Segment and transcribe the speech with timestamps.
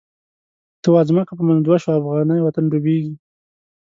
[0.81, 3.13] ته واځمکه په منځ دوه شوه، افغانی وطن ډوبیږی